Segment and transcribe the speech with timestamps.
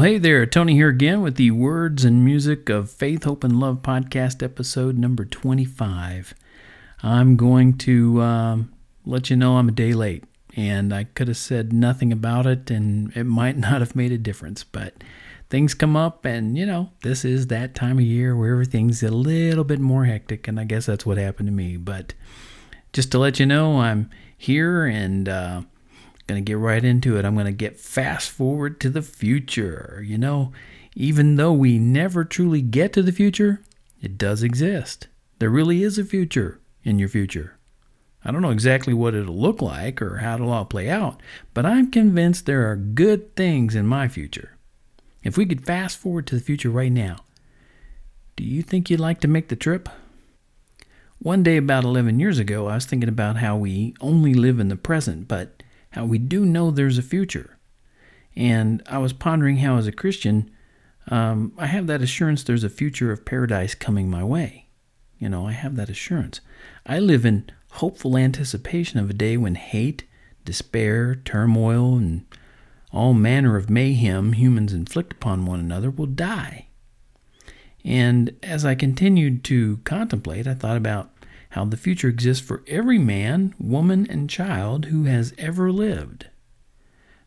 [0.00, 3.60] Well, hey there, Tony here again with the words and music of Faith, Hope, and
[3.60, 6.32] Love podcast episode number 25.
[7.02, 8.72] I'm going to um,
[9.04, 10.24] let you know I'm a day late,
[10.56, 14.16] and I could have said nothing about it, and it might not have made a
[14.16, 14.94] difference, but
[15.50, 19.10] things come up, and you know, this is that time of year where everything's a
[19.10, 21.76] little bit more hectic, and I guess that's what happened to me.
[21.76, 22.14] But
[22.94, 24.08] just to let you know, I'm
[24.38, 25.62] here and uh,
[26.30, 27.24] going to get right into it.
[27.24, 30.02] I'm going to get fast forward to the future.
[30.06, 30.52] You know,
[30.94, 33.62] even though we never truly get to the future,
[34.00, 35.08] it does exist.
[35.40, 37.56] There really is a future in your future.
[38.24, 41.20] I don't know exactly what it'll look like or how it'll all play out,
[41.52, 44.56] but I'm convinced there are good things in my future.
[45.24, 47.16] If we could fast forward to the future right now,
[48.36, 49.88] do you think you'd like to make the trip?
[51.18, 54.68] One day, about 11 years ago, I was thinking about how we only live in
[54.68, 55.59] the present, but
[55.90, 57.58] how we do know there's a future.
[58.36, 60.50] And I was pondering how, as a Christian,
[61.08, 64.68] um, I have that assurance there's a future of paradise coming my way.
[65.18, 66.40] You know, I have that assurance.
[66.86, 70.04] I live in hopeful anticipation of a day when hate,
[70.44, 72.24] despair, turmoil, and
[72.92, 76.68] all manner of mayhem humans inflict upon one another will die.
[77.84, 81.10] And as I continued to contemplate, I thought about
[81.50, 86.26] how the future exists for every man, woman, and child who has ever lived.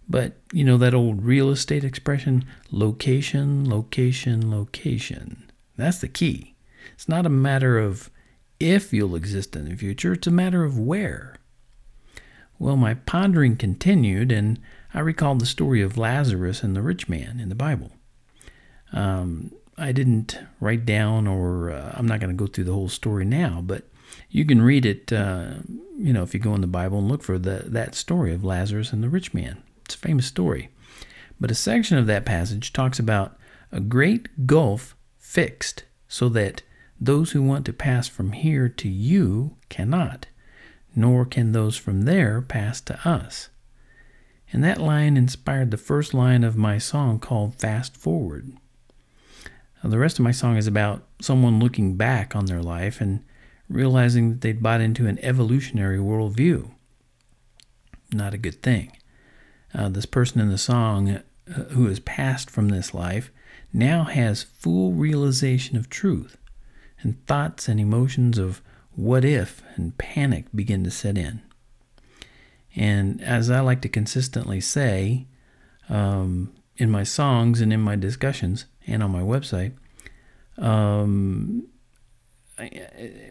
[0.08, 5.52] But, you know, that old real estate expression location, location, location.
[5.78, 6.56] That's the key.
[6.94, 8.10] It's not a matter of
[8.60, 11.38] if you'll exist in the future, it's a matter of where.
[12.60, 14.60] Well, my pondering continued, and
[14.94, 17.92] I recalled the story of Lazarus and the rich man in the Bible.
[18.94, 22.90] Um, I didn't write down, or uh, I'm not going to go through the whole
[22.90, 23.90] story now, but
[24.30, 25.56] you can read it, uh,
[25.98, 28.44] you know, if you go in the Bible and look for the, that story of
[28.44, 29.62] Lazarus and the rich man.
[29.86, 30.70] It's a famous story.
[31.40, 33.38] But a section of that passage talks about
[33.72, 36.62] a great gulf fixed so that
[37.00, 40.28] those who want to pass from here to you cannot,
[40.96, 43.50] nor can those from there pass to us.
[44.52, 48.54] And that line inspired the first line of my song called Fast Forward.
[49.84, 53.24] Now, the rest of my song is about someone looking back on their life and
[53.70, 56.72] realizing that they'd bought into an evolutionary worldview.
[58.12, 58.92] Not a good thing.
[59.74, 61.22] Uh, this person in the song uh,
[61.72, 63.32] who has passed from this life
[63.74, 66.38] now has full realization of truth,
[67.02, 68.62] and thoughts and emotions of
[68.96, 71.42] what if and panic begin to set in.
[72.76, 75.26] And as I like to consistently say
[75.90, 79.74] um, in my songs and in my discussions and on my website,
[80.58, 81.68] um,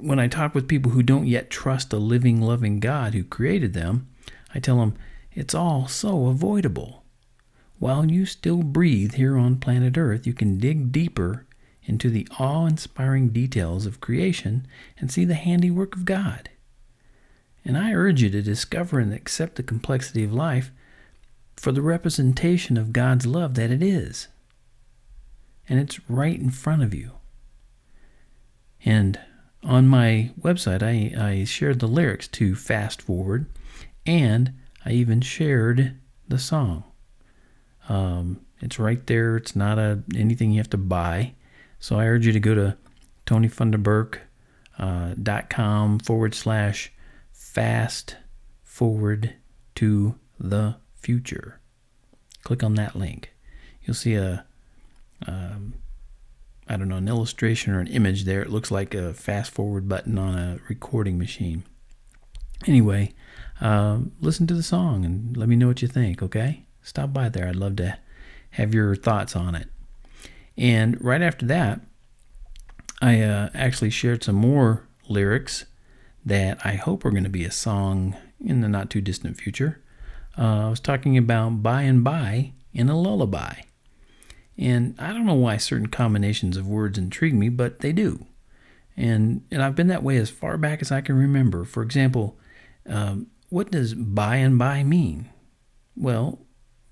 [0.00, 3.72] when I talk with people who don't yet trust a living, loving God who created
[3.72, 4.08] them,
[4.54, 4.94] I tell them
[5.32, 7.04] it's all so avoidable.
[7.78, 11.46] While you still breathe here on planet Earth, you can dig deeper
[11.84, 14.66] into the awe inspiring details of creation
[14.98, 16.50] and see the handiwork of God.
[17.64, 20.70] And I urge you to discover and accept the complexity of life
[21.56, 24.28] for the representation of God's love that it is.
[25.68, 27.12] And it's right in front of you.
[28.84, 29.18] And
[29.62, 33.46] on my website, I, I shared the lyrics to Fast Forward,
[34.04, 34.52] and
[34.84, 35.98] I even shared
[36.28, 36.84] the song.
[37.88, 39.36] Um, it's right there.
[39.36, 41.34] It's not a anything you have to buy.
[41.78, 42.76] So I urge you to go to
[43.26, 46.92] tonyfunderburk.com uh, forward slash
[47.32, 48.16] fast
[48.62, 49.34] forward
[49.74, 51.60] to the future.
[52.44, 53.34] Click on that link.
[53.82, 54.46] You'll see a
[55.26, 55.74] um,
[56.72, 58.40] I don't know, an illustration or an image there.
[58.40, 61.64] It looks like a fast forward button on a recording machine.
[62.66, 63.12] Anyway,
[63.60, 66.64] uh, listen to the song and let me know what you think, okay?
[66.80, 67.46] Stop by there.
[67.46, 67.98] I'd love to
[68.52, 69.68] have your thoughts on it.
[70.56, 71.80] And right after that,
[73.02, 75.66] I uh, actually shared some more lyrics
[76.24, 79.82] that I hope are going to be a song in the not too distant future.
[80.38, 83.62] Uh, I was talking about by and by in a lullaby.
[84.62, 88.26] And I don't know why certain combinations of words intrigue me, but they do.
[88.96, 91.64] And, and I've been that way as far back as I can remember.
[91.64, 92.38] For example,
[92.86, 95.30] um, what does by and by mean?
[95.96, 96.46] Well,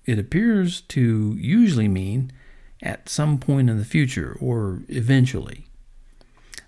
[0.05, 2.33] it appears to usually mean
[2.83, 5.67] at some point in the future or eventually.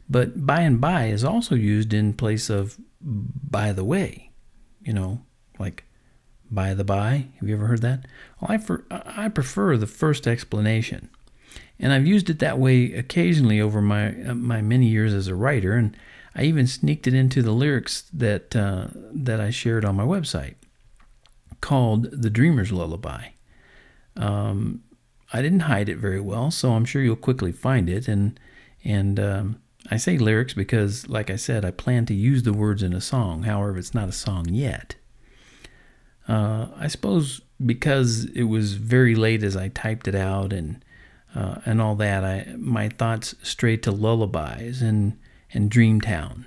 [0.10, 4.32] But by and by is also used in place of by the way,
[4.82, 5.26] you know,
[5.60, 5.84] like
[6.54, 7.28] by the by.
[7.40, 8.06] Have you ever heard that?
[8.40, 11.10] Well, I, for, I prefer the first explanation.
[11.80, 15.36] And I've used it that way occasionally over my, uh, my many years as a
[15.36, 15.98] writer, and
[16.36, 20.56] I even sneaked it into the lyrics that, uh, that I shared on my website
[21.62, 23.30] called The Dreamer's Lullaby.
[24.16, 24.84] Um,
[25.32, 28.08] I didn't hide it very well, so I'm sure you'll quickly find it.
[28.08, 28.40] And
[28.84, 32.84] and um, I say lyrics because, like I said, I plan to use the words
[32.84, 33.44] in a song.
[33.44, 34.96] However, it's not a song yet.
[36.28, 40.84] Uh, I suppose because it was very late as I typed it out and
[41.36, 45.18] uh, and all that, I my thoughts strayed to lullabies and
[45.54, 46.46] and Dreamtown,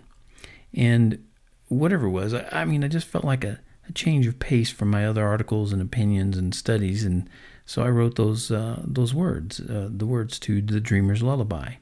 [0.72, 1.24] and
[1.68, 2.34] whatever it was.
[2.34, 5.26] I, I mean, I just felt like a, a, change of pace from my other
[5.26, 7.28] articles and opinions and studies, and
[7.64, 11.74] so I wrote those uh, those words, uh, the words to the Dreamer's Lullaby.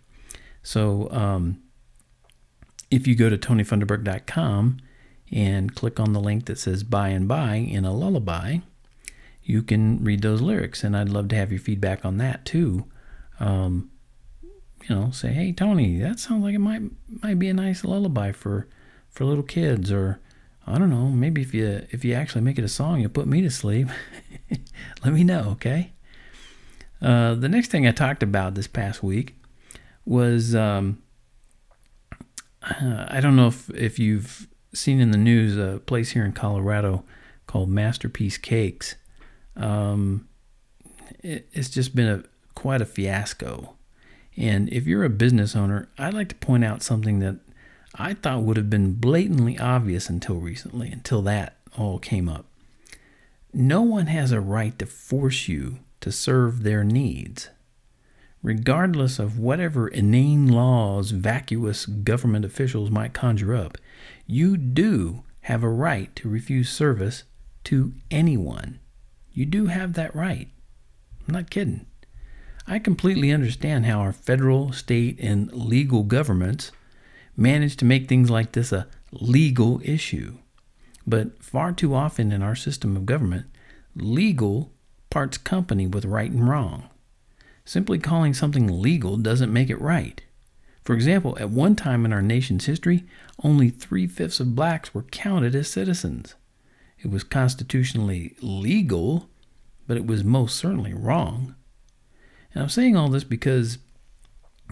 [0.63, 1.63] So um,
[2.91, 4.79] if you go to tonyfunderburk.com
[5.33, 8.59] and click on the link that says "By and By" in a lullaby,
[9.43, 12.87] you can read those lyrics, and I'd love to have your feedback on that too.
[13.41, 13.91] Um,
[14.43, 16.83] you know, say, "Hey, Tony, that sounds like it might
[17.23, 18.69] might be a nice lullaby for
[19.11, 20.21] for little kids," or
[20.67, 23.27] I don't know, maybe if you if you actually make it a song, you'll put
[23.27, 23.89] me to sleep.
[25.05, 25.93] Let me know, okay?
[27.03, 29.37] Uh, the next thing I talked about this past week
[30.07, 31.03] was um,
[32.63, 37.05] I don't know if if you've seen in the news a place here in Colorado
[37.47, 38.97] called Masterpiece Cakes.
[39.57, 40.29] Um,
[41.23, 42.25] it, it's just been a
[42.55, 43.75] quite a fiasco.
[44.37, 47.37] And if you're a business owner, I'd like to point out something that
[47.95, 52.47] I thought would have been blatantly obvious until recently, until that all came up.
[53.53, 57.51] No one has a right to force you to serve their needs.
[58.43, 63.79] Regardless of whatever inane laws vacuous government officials might conjure up,
[64.27, 67.25] you do have a right to refuse service
[67.65, 68.81] to anyone.
[69.33, 70.49] You do have that right.
[71.27, 71.87] I'm not kidding.
[72.67, 76.73] I completely understand how our federal, state, and legal governments
[77.37, 80.39] manage to make things like this a legal issue.
[81.07, 83.47] But far too often in our system of government,
[83.95, 84.73] legal
[85.11, 86.89] parts company with right and wrong.
[87.67, 90.23] Simply calling something legal doesn't make it right.
[90.85, 93.05] For example, at one time in our nation's history,
[93.43, 96.35] only three fifths of blacks were counted as citizens.
[96.99, 99.31] It was constitutionally legal,
[99.87, 101.55] but it was most certainly wrong.
[102.53, 103.79] And I'm saying all this because,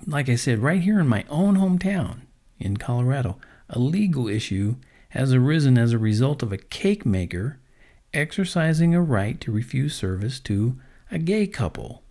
[0.06, 2.20] like I said, right here in my own hometown
[2.58, 3.38] in Colorado,
[3.70, 4.76] a legal issue
[5.11, 7.58] has arisen as a result of a cake maker
[8.15, 10.79] exercising a right to refuse service to
[11.11, 12.03] a gay couple.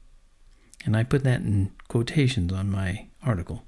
[0.86, 3.64] And I put that in quotations on my article.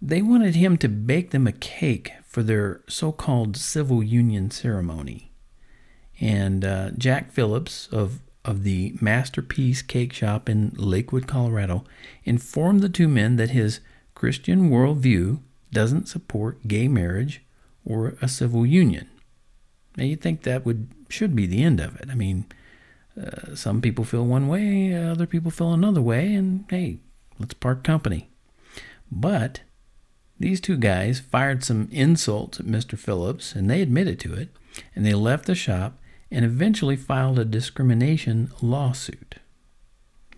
[0.00, 5.32] They wanted him to bake them a cake for their so called civil union ceremony.
[6.20, 11.82] And uh, Jack Phillips of of the Masterpiece Cake Shop in Lakewood, Colorado,
[12.24, 13.80] informed the two men that his
[14.14, 15.40] Christian worldview
[15.72, 17.42] doesn't support gay marriage
[17.84, 19.08] or a civil union.
[19.96, 22.08] Now you'd think that would should be the end of it.
[22.10, 22.46] I mean,
[23.20, 26.98] uh, some people feel one way, other people feel another way, and hey,
[27.38, 28.28] let's part company.
[29.10, 29.60] But
[30.38, 32.98] these two guys fired some insults at Mr.
[32.98, 34.50] Phillips, and they admitted to it,
[34.94, 35.98] and they left the shop
[36.30, 39.36] and eventually filed a discrimination lawsuit.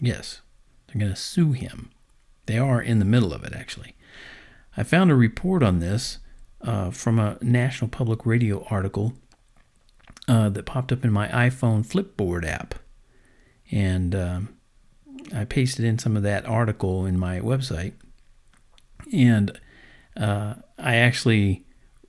[0.01, 0.41] Yes,
[0.87, 1.91] they're going to sue him.
[2.47, 3.95] They are in the middle of it, actually.
[4.77, 6.19] I found a report on this
[6.63, 9.15] uh, from a National Public Radio article
[10.29, 12.77] uh, that popped up in my iPhone Flipboard app.
[13.71, 14.57] And um,
[15.35, 17.95] I pasted in some of that article in my website.
[19.13, 19.59] And
[20.19, 21.65] uh, I actually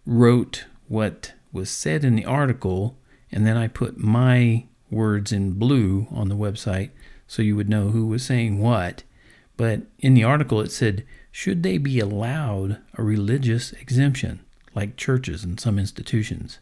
[0.05, 2.97] wrote what was said in the article
[3.31, 6.89] and then I put my words in blue on the website
[7.27, 9.03] so you would know who was saying what.
[9.55, 14.39] But in the article, it said, should they be allowed a religious exemption,
[14.73, 16.59] like churches and some institutions?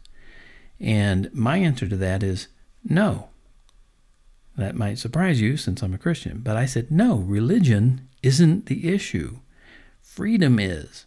[0.78, 2.48] And my answer to that is
[2.84, 3.30] no.
[4.56, 8.92] That might surprise you since I'm a Christian, but I said, no, religion isn't the
[8.92, 9.38] issue.
[10.02, 11.06] Freedom is.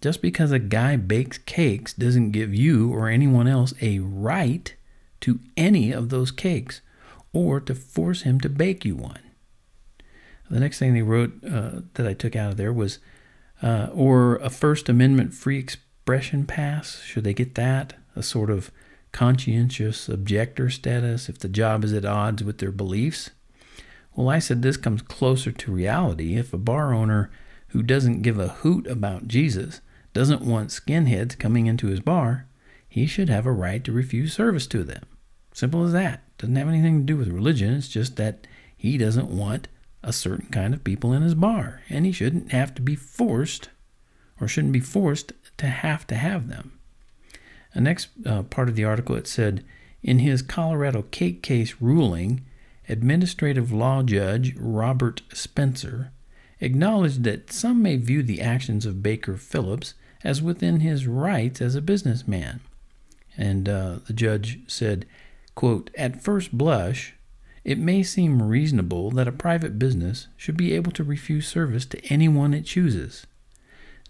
[0.00, 4.74] Just because a guy bakes cakes doesn't give you or anyone else a right
[5.20, 6.80] to any of those cakes
[7.32, 9.20] or to force him to bake you one.
[10.50, 12.98] The next thing they wrote uh, that I took out of there was,
[13.62, 17.00] uh, or a First Amendment free expression pass.
[17.02, 17.94] Should they get that?
[18.16, 18.72] A sort of
[19.12, 23.30] conscientious objector status if the job is at odds with their beliefs?
[24.14, 26.36] Well, I said this comes closer to reality.
[26.36, 27.30] If a bar owner
[27.68, 29.80] who doesn't give a hoot about Jesus
[30.12, 32.46] doesn't want skinheads coming into his bar,
[32.88, 35.04] he should have a right to refuse service to them.
[35.52, 36.22] Simple as that.
[36.38, 37.74] Doesn't have anything to do with religion.
[37.74, 39.68] It's just that he doesn't want
[40.02, 43.68] a certain kind of people in his bar, and he shouldn't have to be forced,
[44.40, 46.78] or shouldn't be forced to have to have them.
[47.74, 49.64] The next uh, part of the article it said,
[50.02, 52.44] in his Colorado cake case ruling,
[52.88, 56.10] administrative law judge Robert Spencer
[56.60, 61.74] acknowledged that some may view the actions of Baker Phillips as within his rights as
[61.74, 62.60] a businessman.
[63.36, 65.06] And uh, the judge said,
[65.54, 67.14] quote, At first blush,
[67.64, 72.04] it may seem reasonable that a private business should be able to refuse service to
[72.06, 73.26] anyone it chooses.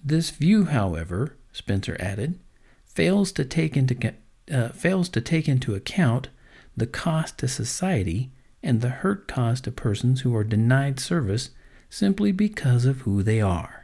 [0.05, 2.39] This view, however, Spencer added,
[2.87, 4.15] fails to take into,
[4.51, 6.29] uh, fails to take into account
[6.77, 8.31] the cost to society
[8.63, 11.51] and the hurt caused to persons who are denied service
[11.89, 13.80] simply because of who they are.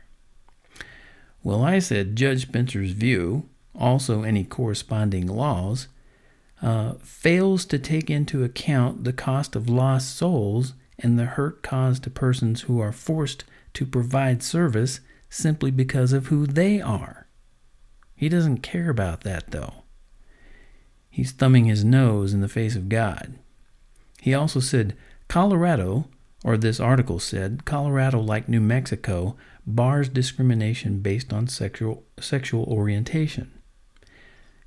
[1.47, 5.87] Well, I said Judge Spencer's view, also any corresponding laws,
[6.61, 12.03] uh, fails to take into account the cost of lost souls and the hurt caused
[12.03, 14.99] to persons who are forced to provide service
[15.31, 17.29] simply because of who they are.
[18.17, 19.85] He doesn't care about that, though.
[21.09, 23.39] He's thumbing his nose in the face of God.
[24.21, 24.97] He also said
[25.29, 26.09] Colorado,
[26.43, 29.37] or this article said, Colorado, like New Mexico,
[29.67, 33.53] bars discrimination based on sexual, sexual orientation.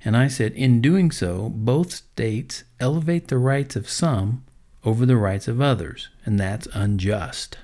[0.04, 4.44] And I said, in doing so, both states elevate the rights of some
[4.84, 7.58] over the rights of others, and that's unjust.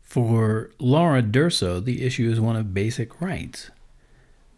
[0.00, 3.70] For Laura Durso, the issue is one of basic rights.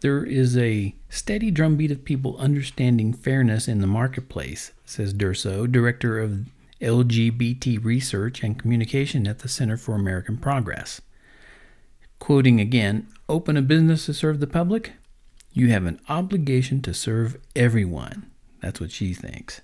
[0.01, 6.19] There is a steady drumbeat of people understanding fairness in the marketplace, says Durso, director
[6.19, 6.45] of
[6.79, 11.01] LGBT research and communication at the Center for American Progress.
[12.19, 14.93] Quoting again, open a business to serve the public?
[15.53, 18.29] You have an obligation to serve everyone.
[18.61, 19.61] That's what she thinks.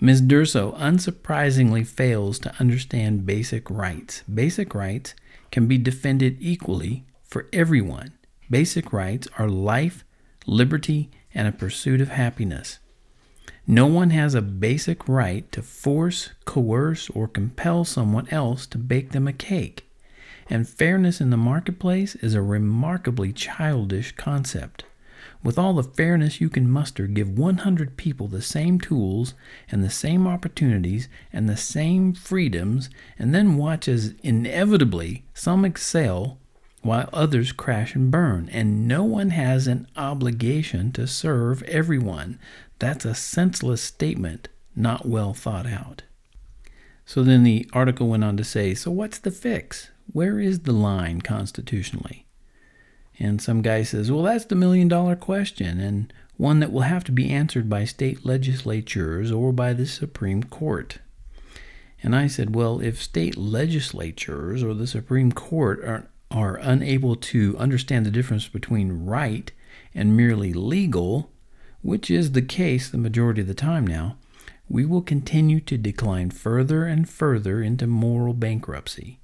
[0.00, 0.22] Ms.
[0.22, 4.22] Durso unsurprisingly fails to understand basic rights.
[4.22, 5.14] Basic rights
[5.50, 8.12] can be defended equally for everyone.
[8.50, 10.04] Basic rights are life,
[10.46, 12.78] liberty, and a pursuit of happiness.
[13.66, 19.10] No one has a basic right to force, coerce, or compel someone else to bake
[19.10, 19.85] them a cake.
[20.48, 24.84] And fairness in the marketplace is a remarkably childish concept.
[25.42, 29.34] With all the fairness you can muster, give 100 people the same tools
[29.70, 36.38] and the same opportunities and the same freedoms, and then watch as inevitably some excel
[36.82, 38.48] while others crash and burn.
[38.52, 42.38] And no one has an obligation to serve everyone.
[42.78, 46.02] That's a senseless statement, not well thought out.
[47.04, 49.90] So then the article went on to say so what's the fix?
[50.12, 52.26] Where is the line constitutionally?
[53.18, 57.04] And some guy says, well, that's the million dollar question, and one that will have
[57.04, 60.98] to be answered by state legislatures or by the Supreme Court.
[62.02, 67.56] And I said, well, if state legislatures or the Supreme Court are, are unable to
[67.58, 69.50] understand the difference between right
[69.94, 71.30] and merely legal,
[71.80, 74.18] which is the case the majority of the time now,
[74.68, 79.20] we will continue to decline further and further into moral bankruptcy.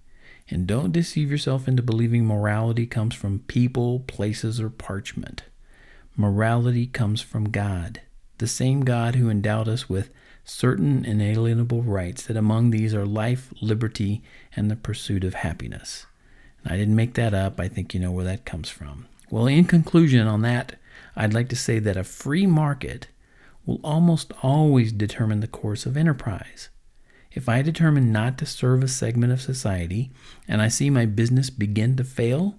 [0.49, 5.45] And don't deceive yourself into believing morality comes from people, places, or parchment.
[6.17, 8.03] Morality comes from God,
[8.39, 10.11] the same God who endowed us with
[10.45, 14.23] certain inalienable rights, that among these are life, liberty,
[14.55, 16.07] and the pursuit of happiness.
[16.63, 17.59] And I didn't make that up.
[17.61, 19.07] I think you know where that comes from.
[19.31, 20.77] Well, in conclusion on that,
[21.17, 23.07] I'd like to say that a free market
[23.65, 26.69] will almost always determine the course of enterprise.
[27.35, 30.11] If I determine not to serve a segment of society
[30.47, 32.59] and I see my business begin to fail,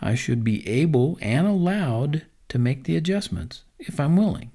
[0.00, 4.50] I should be able and allowed to make the adjustments if I'm willing.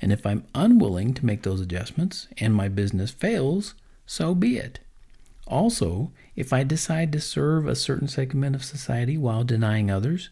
[0.00, 3.74] And if I'm unwilling to make those adjustments and my business fails,
[4.06, 4.80] so be it.
[5.46, 10.30] Also, if I decide to serve a certain segment of society while denying others,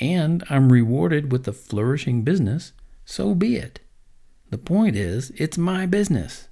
[0.00, 2.72] and I'm rewarded with a flourishing business,
[3.04, 3.80] so be it.
[4.50, 6.48] The point is, it's my business.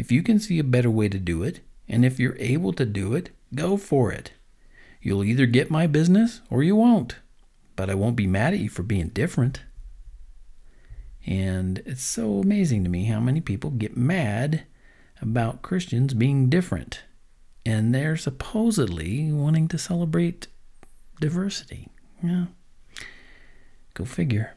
[0.00, 2.86] If you can see a better way to do it, and if you're able to
[2.86, 4.32] do it, go for it.
[5.02, 7.16] You'll either get my business or you won't,
[7.76, 9.60] but I won't be mad at you for being different.
[11.26, 14.62] And it's so amazing to me how many people get mad
[15.20, 17.02] about Christians being different.
[17.66, 20.46] And they're supposedly wanting to celebrate
[21.20, 21.88] diversity.
[22.22, 22.46] Yeah.
[23.92, 24.54] Go figure.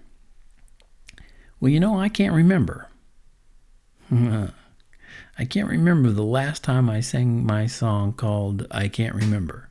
[1.59, 2.87] Well, you know, I can't remember.
[5.37, 9.69] I can't remember the last time I sang my song called I Can't Remember.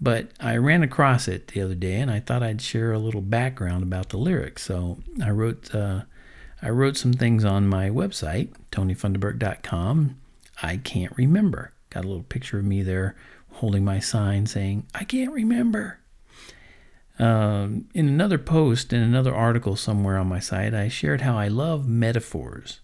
[0.00, 3.22] But I ran across it the other day and I thought I'd share a little
[3.22, 4.64] background about the lyrics.
[4.64, 6.02] So I wrote uh,
[6.60, 10.16] I wrote some things on my website, tonyfunderburk.com.
[10.62, 11.72] I can't remember.
[11.90, 13.16] Got a little picture of me there
[13.54, 16.00] holding my sign saying, I can't remember.
[17.18, 21.48] Um, in another post, in another article somewhere on my site, I shared how I
[21.48, 22.80] love metaphors.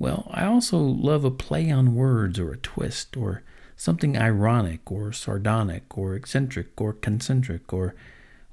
[0.00, 3.42] Well, I also love a play on words or a twist or
[3.76, 7.94] something ironic or sardonic or eccentric or concentric or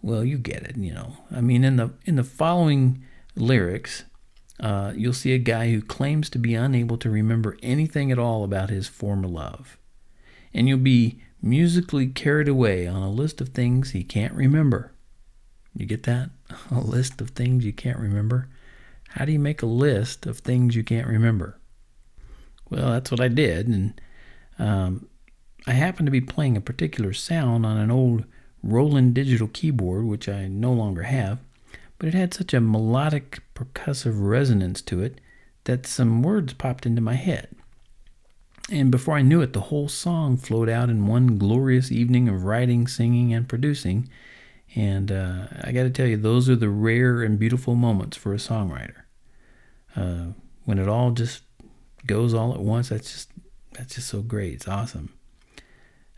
[0.01, 1.13] well, you get it, you know.
[1.31, 3.01] I mean in the in the following
[3.35, 4.03] lyrics,
[4.59, 8.43] uh, you'll see a guy who claims to be unable to remember anything at all
[8.43, 9.77] about his former love.
[10.53, 14.91] And you'll be musically carried away on a list of things he can't remember.
[15.73, 16.29] You get that?
[16.71, 18.49] A list of things you can't remember?
[19.09, 21.59] How do you make a list of things you can't remember?
[22.69, 23.67] Well, that's what I did.
[23.67, 24.01] And
[24.59, 25.07] um,
[25.65, 28.25] I happened to be playing a particular sound on an old
[28.63, 31.39] Roland digital keyboard, which I no longer have,
[31.97, 35.19] but it had such a melodic percussive resonance to it
[35.63, 37.49] that some words popped into my head.
[38.69, 42.43] And before I knew it, the whole song flowed out in one glorious evening of
[42.43, 44.09] writing, singing, and producing.
[44.77, 48.31] And uh, I got to tell you, those are the rare and beautiful moments for
[48.31, 49.05] a songwriter.
[49.95, 50.33] Uh,
[50.65, 51.41] when it all just
[52.05, 53.31] goes all at once, that's just
[53.71, 54.53] that's just so great.
[54.53, 55.09] It's awesome.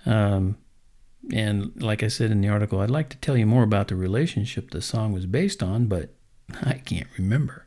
[0.05, 0.57] Um,
[1.31, 3.95] and like I said in the article, I'd like to tell you more about the
[3.95, 6.13] relationship the song was based on, but
[6.61, 7.65] I can't remember.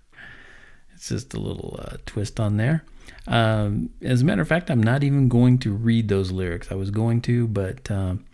[0.94, 2.84] It's just a little uh, twist on there.
[3.26, 6.70] Um, as a matter of fact, I'm not even going to read those lyrics.
[6.70, 8.26] I was going to, but um,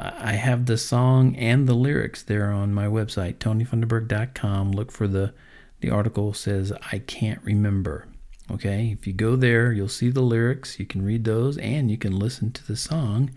[0.00, 4.72] I have the song and the lyrics there on my website, tonyfunderburk.com.
[4.72, 5.34] Look for the
[5.80, 8.08] the article says I can't remember.
[8.50, 10.78] Okay, if you go there, you'll see the lyrics.
[10.78, 13.30] You can read those, and you can listen to the song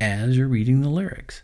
[0.00, 1.42] as you're reading the lyrics.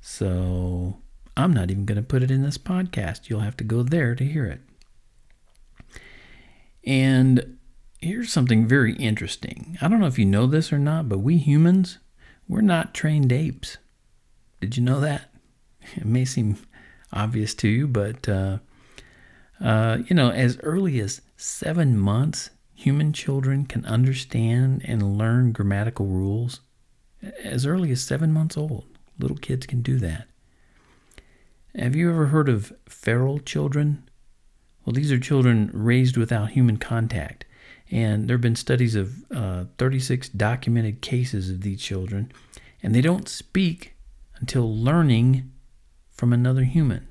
[0.00, 0.98] So
[1.36, 3.28] I'm not even going to put it in this podcast.
[3.28, 4.60] You'll have to go there to hear it.
[6.84, 7.58] And
[8.00, 9.76] here's something very interesting.
[9.80, 11.98] I don't know if you know this or not, but we humans,
[12.48, 13.78] we're not trained apes.
[14.60, 15.30] Did you know that?
[15.96, 16.56] It may seem
[17.12, 18.58] obvious to you, but uh,
[19.60, 26.06] uh, you know, as early as seven months, human children can understand and learn grammatical
[26.06, 26.60] rules.
[27.44, 28.86] As early as seven months old,
[29.18, 30.26] little kids can do that.
[31.74, 34.08] Have you ever heard of feral children?
[34.84, 37.44] Well, these are children raised without human contact.
[37.90, 42.32] And there have been studies of uh, 36 documented cases of these children,
[42.82, 43.94] and they don't speak
[44.40, 45.50] until learning
[46.10, 47.08] from another human.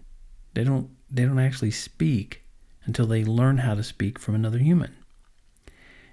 [0.54, 2.44] They don't they don't actually speak
[2.86, 4.96] until they learn how to speak from another human.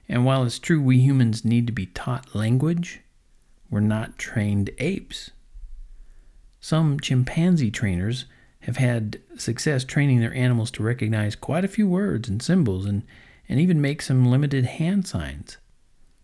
[0.08, 3.00] And while it's true we humans need to be taught language,
[3.68, 5.30] we're not trained apes.
[6.60, 8.26] Some chimpanzee trainers
[8.60, 13.02] have had success training their animals to recognize quite a few words and symbols and
[13.48, 15.58] and even make some limited hand signs.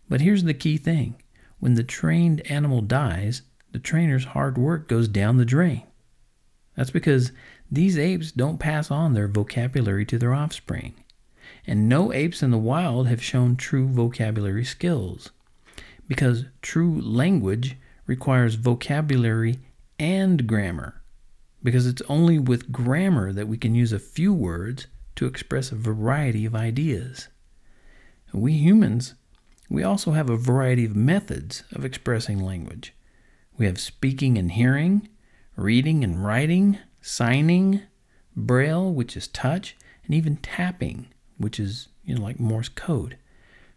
[0.09, 1.15] But here's the key thing
[1.59, 3.43] when the trained animal dies,
[3.73, 5.83] the trainer's hard work goes down the drain.
[6.75, 7.31] That's because
[7.71, 10.93] these apes don't pass on their vocabulary to their offspring.
[11.65, 15.31] And no apes in the wild have shown true vocabulary skills.
[16.07, 19.59] Because true language requires vocabulary
[19.97, 21.01] and grammar.
[21.63, 25.75] Because it's only with grammar that we can use a few words to express a
[25.75, 27.27] variety of ideas.
[28.33, 29.15] We humans,
[29.69, 32.93] we also have a variety of methods of expressing language.
[33.57, 35.09] We have speaking and hearing,
[35.55, 37.81] reading and writing, signing,
[38.35, 43.17] braille, which is touch, and even tapping, which is, you know, like Morse code.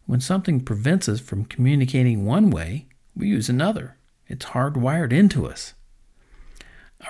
[0.07, 3.97] When something prevents us from communicating one way, we use another.
[4.29, 5.75] It's hardwired into us.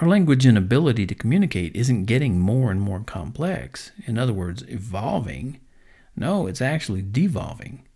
[0.01, 4.65] Our language and ability to communicate isn't getting more and more complex, in other words,
[4.67, 5.61] evolving.
[6.17, 7.87] No, it's actually devolving.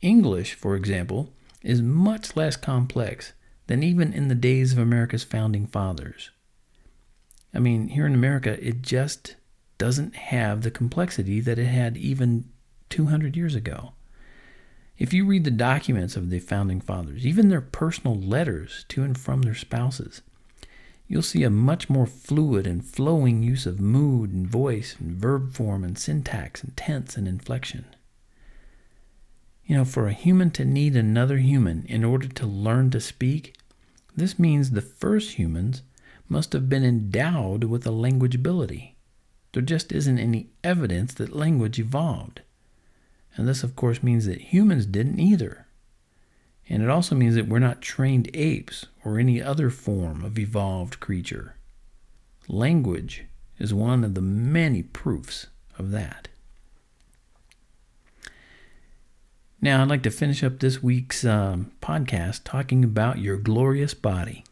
[0.00, 3.34] English, for example, is much less complex
[3.66, 6.30] than even in the days of America's founding fathers.
[7.54, 9.36] I mean, here in America, it just
[9.78, 12.48] doesn't have the complexity that it had even
[12.90, 13.92] 200 years ago.
[14.98, 19.18] If you read the documents of the founding fathers, even their personal letters to and
[19.18, 20.22] from their spouses,
[21.06, 25.52] you'll see a much more fluid and flowing use of mood and voice and verb
[25.52, 27.84] form and syntax and tense and inflection.
[29.66, 33.56] You know, for a human to need another human in order to learn to speak,
[34.14, 35.82] this means the first humans
[36.28, 38.96] must have been endowed with a language ability.
[39.52, 42.42] There just isn't any evidence that language evolved.
[43.34, 45.66] And this, of course, means that humans didn't either.
[46.68, 51.00] And it also means that we're not trained apes or any other form of evolved
[51.00, 51.56] creature.
[52.48, 53.24] Language
[53.58, 55.48] is one of the many proofs
[55.78, 56.28] of that.
[59.60, 64.44] Now, I'd like to finish up this week's um, podcast talking about your glorious body.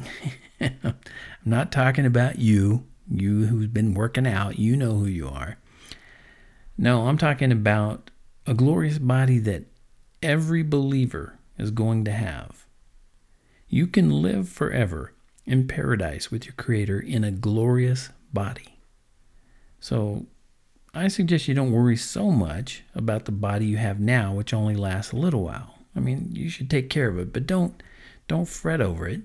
[0.60, 0.98] I'm
[1.44, 5.58] not talking about you, you who's been working out, you know who you are.
[6.78, 8.10] No, I'm talking about
[8.46, 9.64] a glorious body that
[10.22, 12.66] every believer is going to have.
[13.68, 15.12] You can live forever
[15.44, 18.78] in paradise with your Creator in a glorious body.
[19.78, 20.26] So
[20.94, 24.76] I suggest you don't worry so much about the body you have now, which only
[24.76, 25.78] lasts a little while.
[25.96, 27.82] I mean, you should take care of it, but don't
[28.28, 29.22] don't fret over it.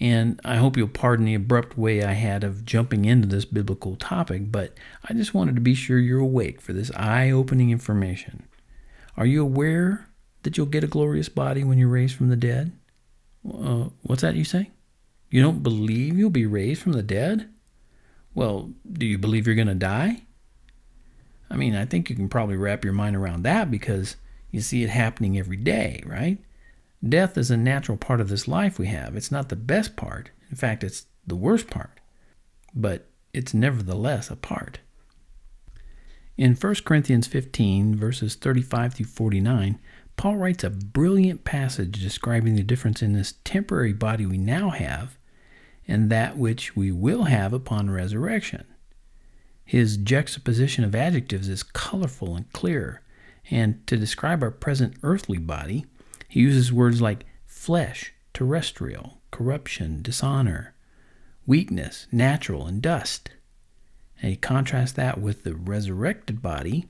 [0.00, 3.96] And I hope you'll pardon the abrupt way I had of jumping into this biblical
[3.96, 4.74] topic, but
[5.04, 8.46] I just wanted to be sure you're awake for this eye-opening information.
[9.16, 10.08] Are you aware
[10.42, 12.72] that you'll get a glorious body when you're raised from the dead?
[13.46, 14.70] Uh, what's that you say?
[15.30, 17.48] You don't believe you'll be raised from the dead?
[18.34, 20.22] Well, do you believe you're going to die?
[21.50, 24.16] I mean, I think you can probably wrap your mind around that because
[24.50, 26.38] you see it happening every day, right?
[27.06, 29.14] Death is a natural part of this life we have.
[29.16, 30.30] It's not the best part.
[30.50, 32.00] In fact, it's the worst part.
[32.74, 34.80] But it's nevertheless a part.
[36.36, 39.78] In 1 Corinthians 15, verses 35 through 49,
[40.16, 45.16] Paul writes a brilliant passage describing the difference in this temporary body we now have
[45.86, 48.64] and that which we will have upon resurrection.
[49.64, 53.02] His juxtaposition of adjectives is colorful and clear,
[53.50, 55.86] and to describe our present earthly body,
[56.28, 60.74] he uses words like flesh, terrestrial, corruption, dishonor,
[61.46, 63.30] weakness, natural, and dust.
[64.20, 66.86] And he contrasts that with the resurrected body,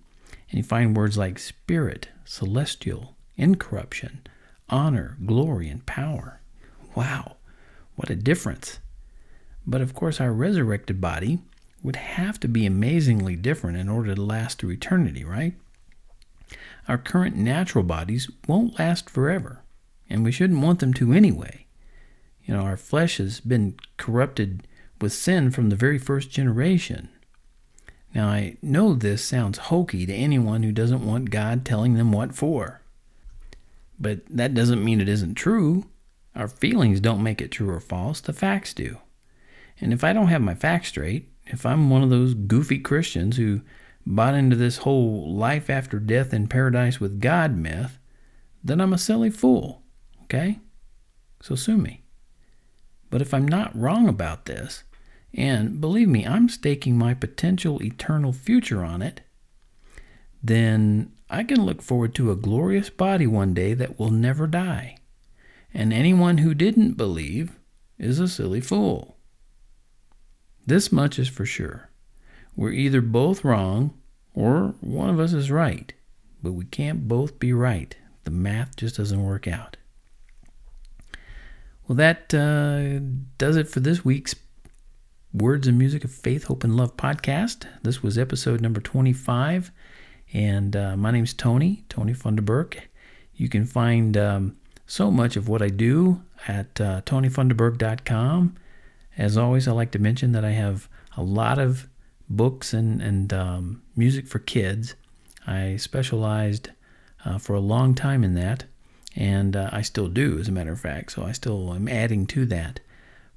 [0.51, 4.23] and you find words like spirit, celestial, incorruption,
[4.69, 6.41] honor, glory, and power.
[6.95, 7.37] Wow,
[7.97, 8.79] what a difference!
[9.67, 11.41] But of course, our resurrected body
[11.83, 15.55] would have to be amazingly different in order to last through eternity, right?
[16.89, 19.63] Our current natural bodies won't last forever,
[20.09, 21.67] and we shouldn't want them to anyway.
[22.45, 24.67] You know, our flesh has been corrupted
[25.01, 27.09] with sin from the very first generation.
[28.15, 32.35] Now, I know this sounds hokey to anyone who doesn't want God telling them what
[32.35, 32.81] for.
[33.99, 35.87] But that doesn't mean it isn't true.
[36.35, 38.99] Our feelings don't make it true or false, the facts do.
[39.81, 43.37] And if I don't have my facts straight, if I'm one of those goofy Christians
[43.37, 43.61] who
[44.07, 47.99] bought into this whole life after death in paradise with God myth,
[48.63, 49.83] then I'm a silly fool.
[50.25, 50.61] Okay?
[51.41, 52.03] So sue me.
[53.11, 54.85] But if I'm not wrong about this,
[55.33, 59.21] and believe me, I'm staking my potential eternal future on it,
[60.43, 64.99] then I can look forward to a glorious body one day that will never die.
[65.73, 67.59] And anyone who didn't believe
[67.99, 69.14] is a silly fool.
[70.67, 71.91] This much is for sure.
[72.57, 73.95] We're either both wrong
[74.33, 75.93] or one of us is right,
[76.43, 77.97] but we can't both be right.
[78.25, 79.77] The math just doesn't work out.
[81.87, 83.05] Well, that uh,
[83.37, 84.35] does it for this week's
[85.35, 87.67] Words and Music of Faith, Hope, and Love podcast.
[87.83, 89.73] This was episode number 25,
[90.33, 92.79] and uh, my name's Tony, Tony Funderburk.
[93.35, 98.57] You can find um, so much of what I do at uh, tonyfunderburk.com.
[99.17, 101.89] As always, I like to mention that I have a lot of
[102.29, 104.95] books and, and um, music for kids.
[105.47, 106.71] I specialized
[107.25, 108.65] uh, for a long time in that,
[109.15, 111.13] and uh, I still do, as a matter of fact.
[111.13, 112.81] So I still am adding to that.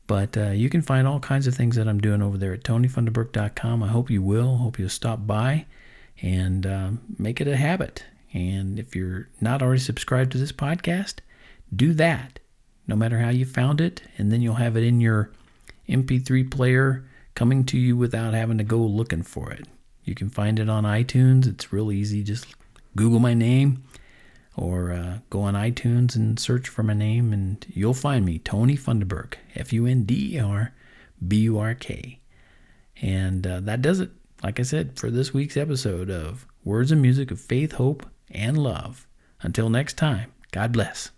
[0.07, 2.63] But uh, you can find all kinds of things that I'm doing over there at
[2.63, 3.83] tonyfunderburk.com.
[3.83, 4.57] I hope you will.
[4.57, 5.65] Hope you'll stop by
[6.21, 8.05] and um, make it a habit.
[8.33, 11.15] And if you're not already subscribed to this podcast,
[11.75, 12.39] do that.
[12.87, 15.29] No matter how you found it, and then you'll have it in your
[15.89, 19.67] MP3 player coming to you without having to go looking for it.
[20.03, 21.47] You can find it on iTunes.
[21.47, 22.23] It's real easy.
[22.23, 22.47] Just
[22.95, 23.83] Google my name
[24.55, 28.75] or uh, go on iTunes and search for my name, and you'll find me, Tony
[28.75, 30.73] Funderburk, F U N D E R
[31.25, 32.19] B U R K.
[33.01, 34.09] And uh, that does it,
[34.43, 38.57] like I said, for this week's episode of Words and Music of Faith, Hope, and
[38.57, 39.07] Love.
[39.41, 41.11] Until next time, God bless.